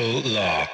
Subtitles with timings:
[0.00, 0.69] Universal Law.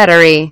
[0.00, 0.49] Battery,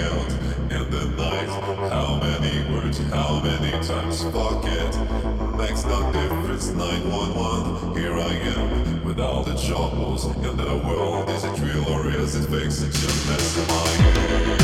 [0.00, 0.30] out
[0.70, 1.48] in the night.
[1.90, 4.22] How many words, how many times?
[4.24, 5.56] Fuck it.
[5.56, 7.96] Makes no difference, 911.
[7.96, 11.28] Here I am, with all the troubles in the world.
[11.30, 12.90] Is it real or is it fiction?
[12.90, 14.63] Just mess my.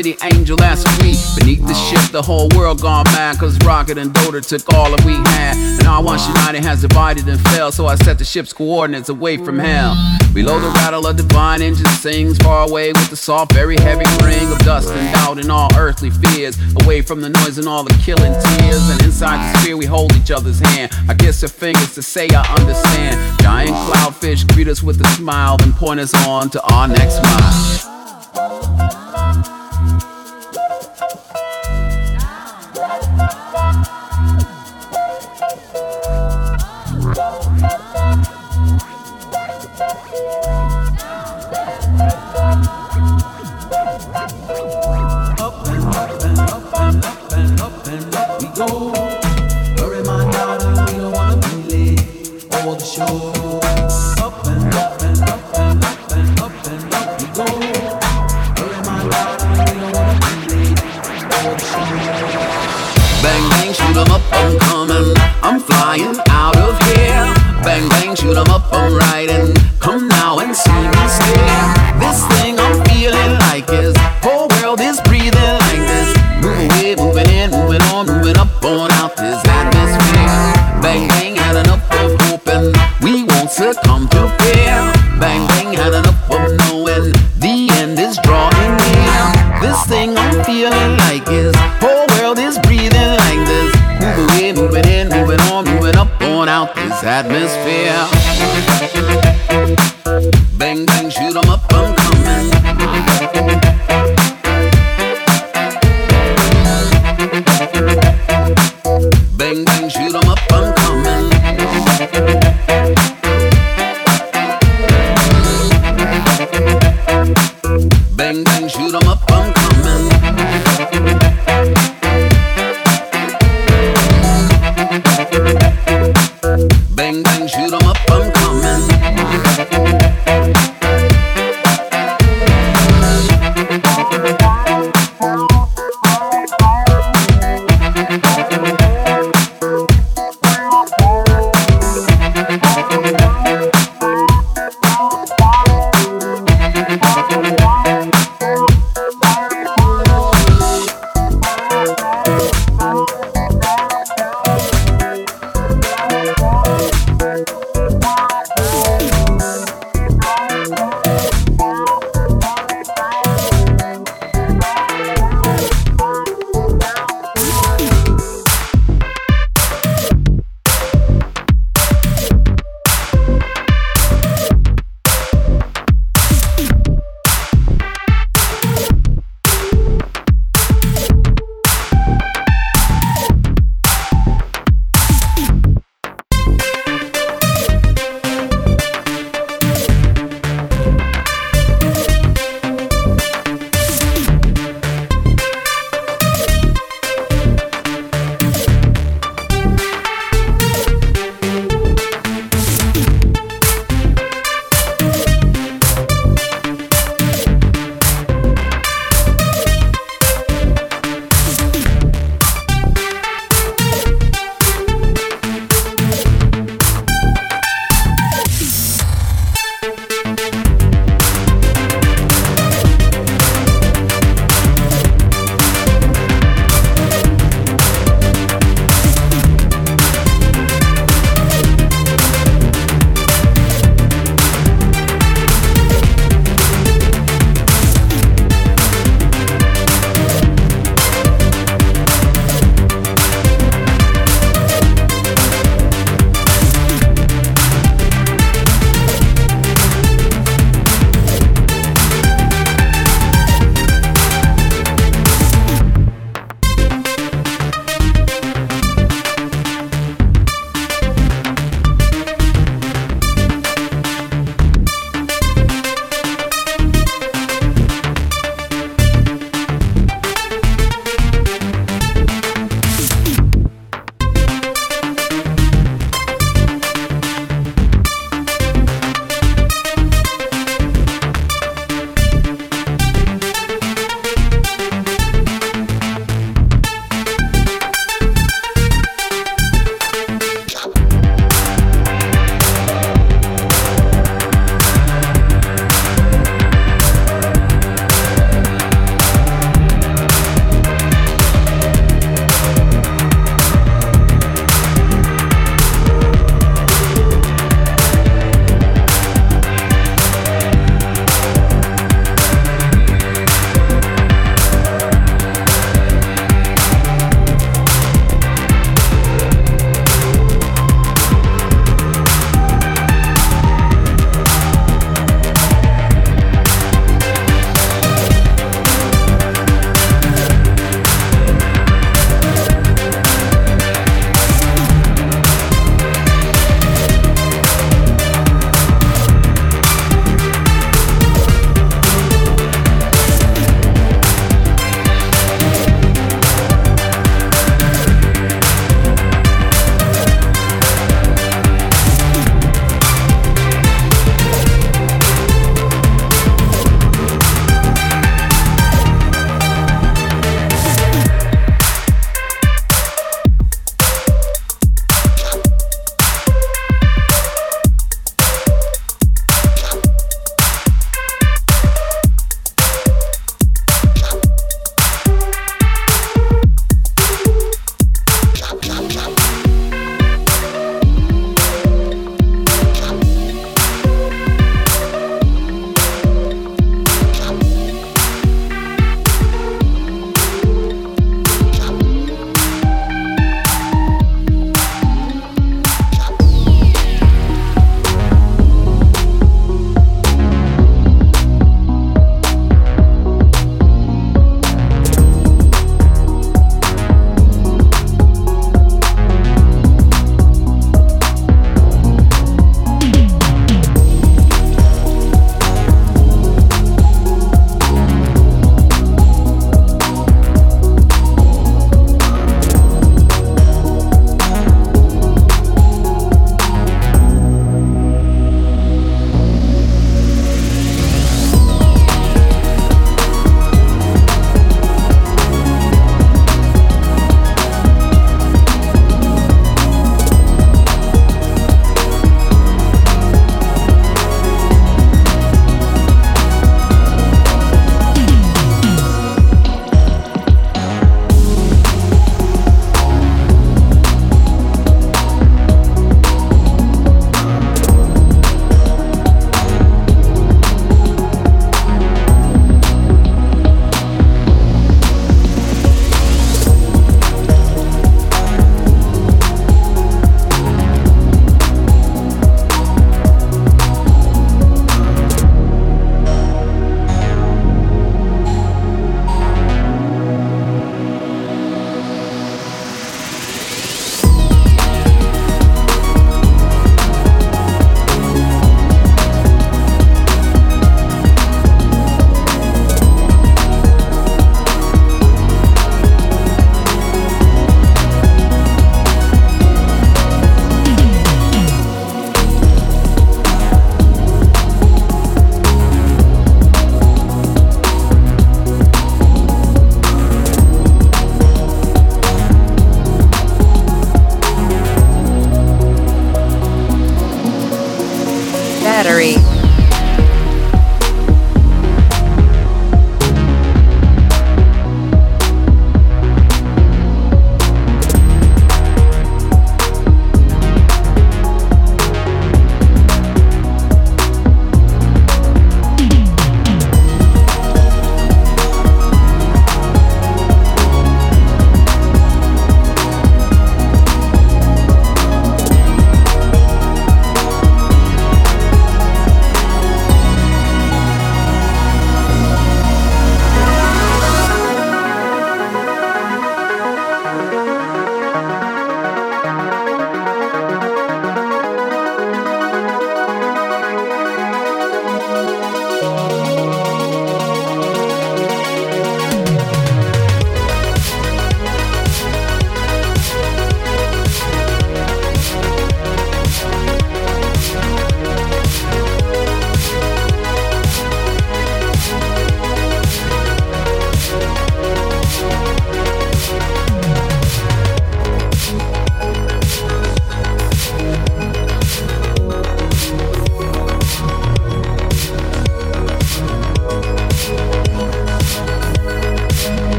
[0.00, 1.18] City Angel last week.
[1.36, 5.04] Beneath the ship, the whole world gone mad, cause Rocket and Doter took all that
[5.04, 5.54] we had.
[5.78, 9.36] And our once united has divided and fell, so I set the ship's coordinates away
[9.36, 9.94] from hell.
[10.32, 14.50] Below the rattle of divine engine sings, far away with the soft, very heavy ring
[14.50, 16.56] of dust and doubt and all earthly fears.
[16.82, 20.16] Away from the noise and all the killing tears, and inside the sphere we hold
[20.16, 20.92] each other's hand.
[21.10, 23.42] I kiss your fingers to say I understand.
[23.42, 27.99] Giant cloudfish greet us with a smile, and point us on to our next mile.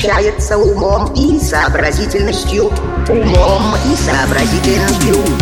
[0.00, 2.70] Отличается умом и сообразительностью.
[3.08, 5.39] Умом и сообразительностью.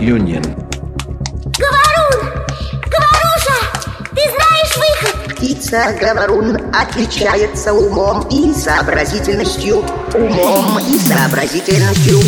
[0.00, 0.42] Union.
[1.58, 2.30] Говорун!
[2.86, 3.58] Говоруша!
[4.14, 5.34] Ты знаешь выход!
[5.34, 9.84] Птица говорун отличается умом и сообразительностью.
[10.14, 12.20] Умом и сообразительностью.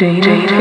[0.00, 0.59] DJ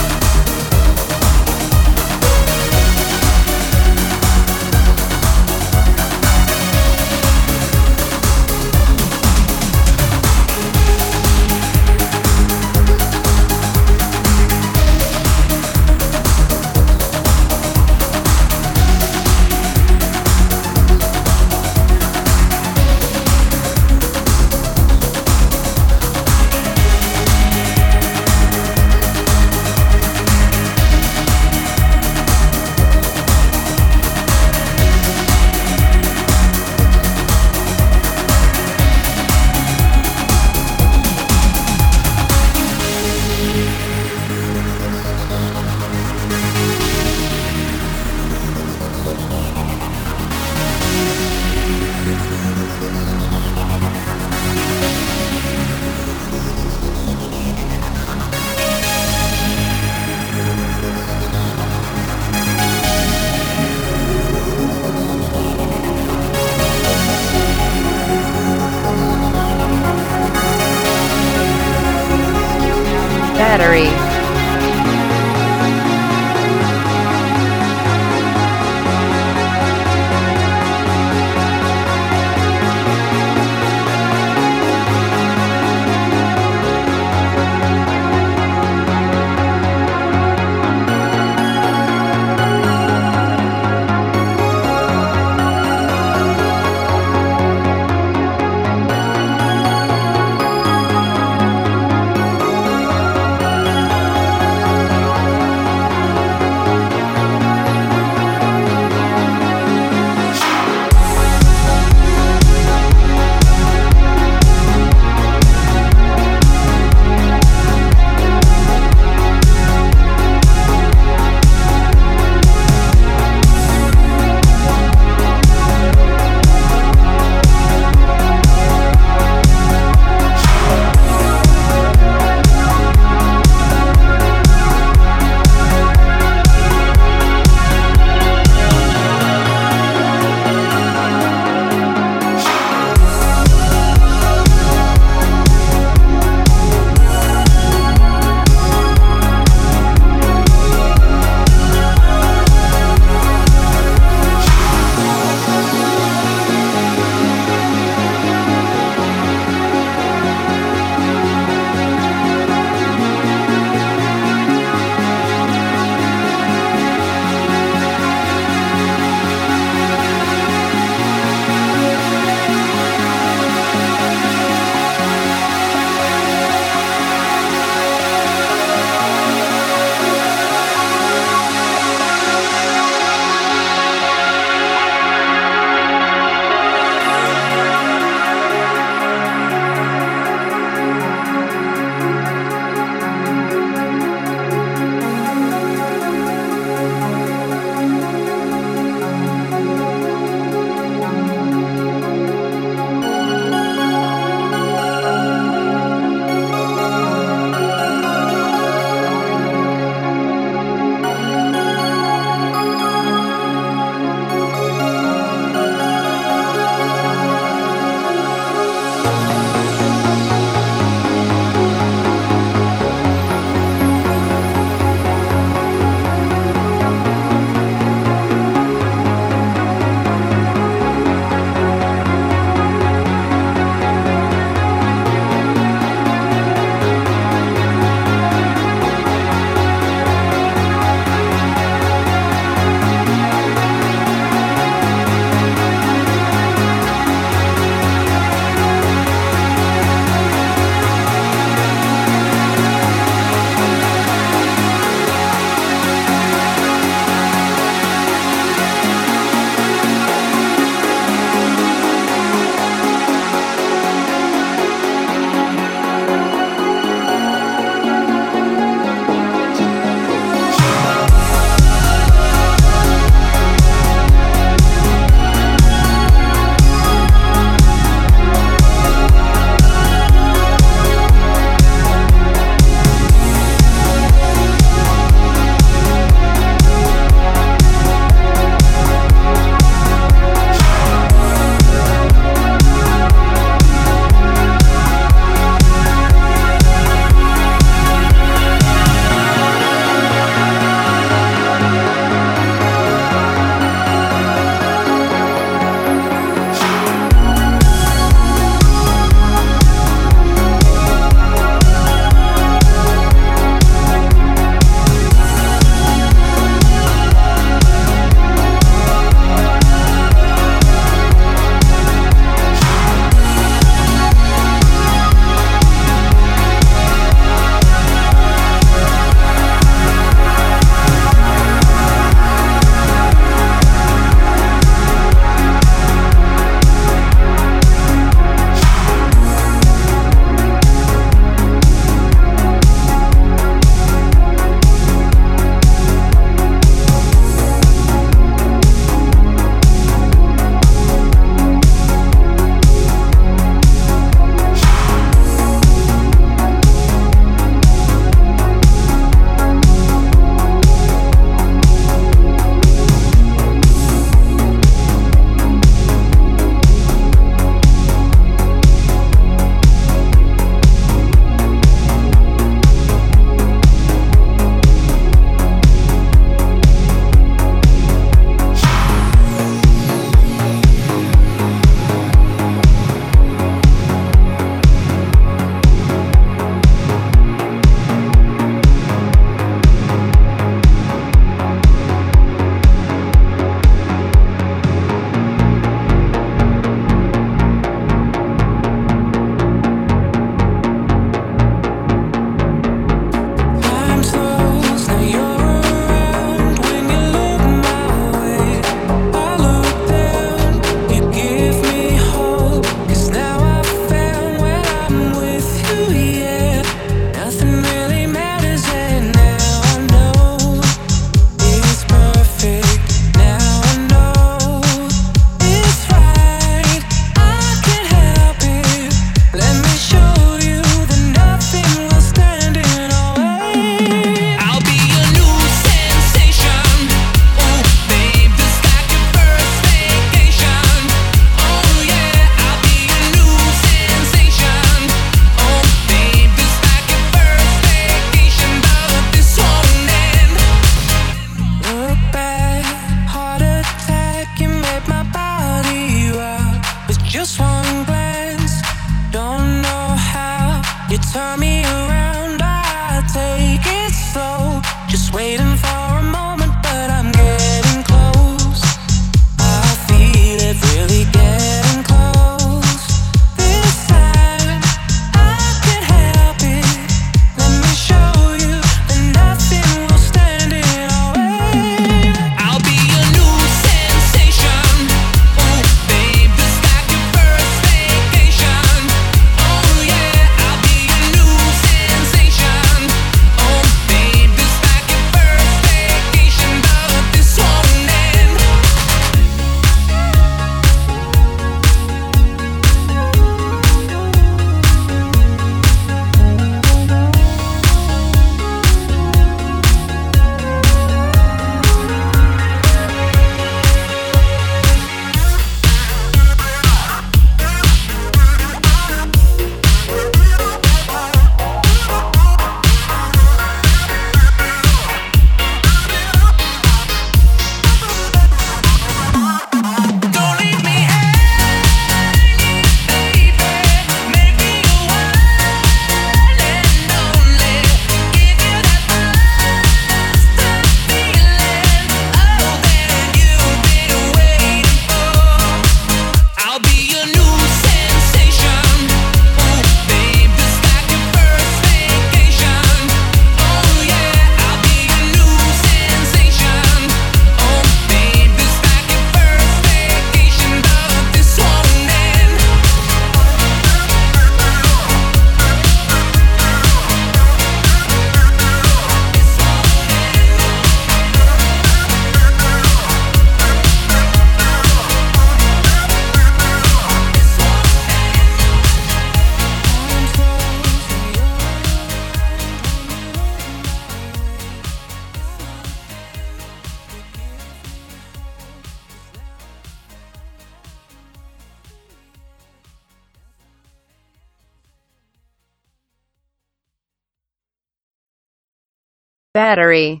[599.52, 600.00] Battery